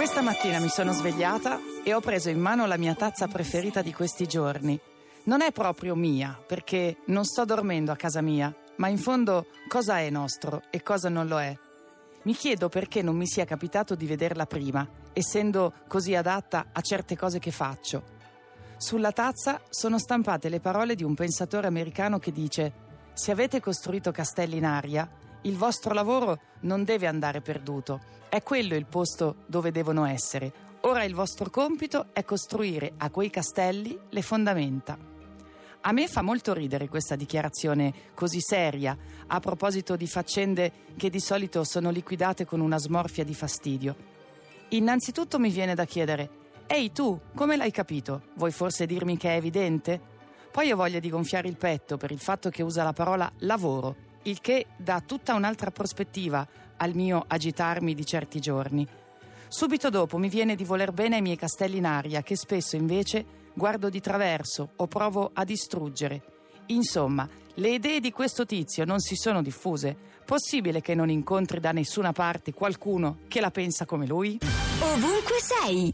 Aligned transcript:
Questa 0.00 0.22
mattina 0.22 0.58
mi 0.60 0.70
sono 0.70 0.92
svegliata 0.92 1.60
e 1.84 1.92
ho 1.92 2.00
preso 2.00 2.30
in 2.30 2.40
mano 2.40 2.64
la 2.64 2.78
mia 2.78 2.94
tazza 2.94 3.28
preferita 3.28 3.82
di 3.82 3.92
questi 3.92 4.26
giorni. 4.26 4.80
Non 5.24 5.42
è 5.42 5.52
proprio 5.52 5.94
mia, 5.94 6.42
perché 6.46 7.00
non 7.08 7.26
sto 7.26 7.44
dormendo 7.44 7.92
a 7.92 7.96
casa 7.96 8.22
mia, 8.22 8.50
ma 8.76 8.88
in 8.88 8.96
fondo 8.96 9.48
cosa 9.68 9.98
è 9.98 10.08
nostro 10.08 10.62
e 10.70 10.82
cosa 10.82 11.10
non 11.10 11.26
lo 11.26 11.38
è. 11.38 11.54
Mi 12.22 12.32
chiedo 12.32 12.70
perché 12.70 13.02
non 13.02 13.14
mi 13.14 13.26
sia 13.26 13.44
capitato 13.44 13.94
di 13.94 14.06
vederla 14.06 14.46
prima, 14.46 14.88
essendo 15.12 15.74
così 15.86 16.14
adatta 16.14 16.68
a 16.72 16.80
certe 16.80 17.14
cose 17.14 17.38
che 17.38 17.50
faccio. 17.50 18.02
Sulla 18.78 19.12
tazza 19.12 19.60
sono 19.68 19.98
stampate 19.98 20.48
le 20.48 20.60
parole 20.60 20.94
di 20.94 21.04
un 21.04 21.12
pensatore 21.12 21.66
americano 21.66 22.18
che 22.18 22.32
dice: 22.32 22.72
Se 23.12 23.32
avete 23.32 23.60
costruito 23.60 24.12
castelli 24.12 24.56
in 24.56 24.64
aria, 24.64 25.06
il 25.42 25.56
vostro 25.56 25.94
lavoro 25.94 26.38
non 26.60 26.84
deve 26.84 27.06
andare 27.06 27.40
perduto. 27.40 28.00
È 28.28 28.42
quello 28.42 28.74
il 28.74 28.86
posto 28.86 29.44
dove 29.46 29.70
devono 29.70 30.04
essere. 30.04 30.52
Ora 30.82 31.04
il 31.04 31.14
vostro 31.14 31.50
compito 31.50 32.06
è 32.12 32.24
costruire 32.24 32.92
a 32.96 33.10
quei 33.10 33.30
castelli 33.30 33.98
le 34.08 34.22
fondamenta. 34.22 34.98
A 35.82 35.92
me 35.92 36.08
fa 36.08 36.22
molto 36.22 36.52
ridere 36.52 36.88
questa 36.88 37.16
dichiarazione 37.16 37.92
così 38.14 38.40
seria 38.40 38.96
a 39.26 39.40
proposito 39.40 39.96
di 39.96 40.06
faccende 40.06 40.72
che 40.96 41.08
di 41.08 41.20
solito 41.20 41.64
sono 41.64 41.90
liquidate 41.90 42.44
con 42.44 42.60
una 42.60 42.78
smorfia 42.78 43.24
di 43.24 43.34
fastidio. 43.34 43.96
Innanzitutto 44.70 45.38
mi 45.38 45.50
viene 45.50 45.74
da 45.74 45.86
chiedere 45.86 46.38
Ehi 46.72 46.92
tu, 46.92 47.18
come 47.34 47.56
l'hai 47.56 47.72
capito? 47.72 48.26
Vuoi 48.34 48.52
forse 48.52 48.86
dirmi 48.86 49.16
che 49.16 49.30
è 49.30 49.36
evidente? 49.36 50.00
Poi 50.52 50.70
ho 50.70 50.76
voglia 50.76 51.00
di 51.00 51.10
gonfiare 51.10 51.48
il 51.48 51.56
petto 51.56 51.96
per 51.96 52.12
il 52.12 52.20
fatto 52.20 52.48
che 52.48 52.62
usa 52.62 52.84
la 52.84 52.92
parola 52.92 53.28
lavoro, 53.38 53.96
il 54.22 54.40
che 54.40 54.66
dà 54.76 55.02
tutta 55.04 55.34
un'altra 55.34 55.70
prospettiva 55.70 56.46
al 56.76 56.94
mio 56.94 57.24
agitarmi 57.26 57.94
di 57.94 58.04
certi 58.04 58.40
giorni. 58.40 58.86
Subito 59.48 59.90
dopo 59.90 60.16
mi 60.16 60.28
viene 60.28 60.54
di 60.54 60.64
voler 60.64 60.92
bene 60.92 61.16
ai 61.16 61.22
miei 61.22 61.36
castelli 61.36 61.78
in 61.78 61.86
aria, 61.86 62.22
che 62.22 62.36
spesso 62.36 62.76
invece 62.76 63.24
guardo 63.52 63.88
di 63.88 64.00
traverso 64.00 64.70
o 64.76 64.86
provo 64.86 65.30
a 65.32 65.44
distruggere. 65.44 66.22
Insomma, 66.66 67.28
le 67.54 67.70
idee 67.70 68.00
di 68.00 68.12
questo 68.12 68.46
tizio 68.46 68.84
non 68.84 69.00
si 69.00 69.16
sono 69.16 69.42
diffuse. 69.42 69.96
Possibile 70.24 70.80
che 70.80 70.94
non 70.94 71.10
incontri 71.10 71.58
da 71.58 71.72
nessuna 71.72 72.12
parte 72.12 72.52
qualcuno 72.52 73.18
che 73.26 73.40
la 73.40 73.50
pensa 73.50 73.84
come 73.84 74.06
lui? 74.06 74.38
Ovunque 74.80 75.40
sei! 75.40 75.88